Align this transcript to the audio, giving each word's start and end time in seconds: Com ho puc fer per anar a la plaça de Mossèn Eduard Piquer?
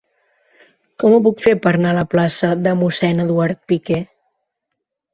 Com 1.03 1.17
ho 1.17 1.19
puc 1.27 1.43
fer 1.43 1.53
per 1.67 1.75
anar 1.79 1.93
a 1.95 1.97
la 1.99 2.07
plaça 2.15 2.51
de 2.65 2.75
Mossèn 2.83 3.25
Eduard 3.29 3.65
Piquer? 3.71 4.05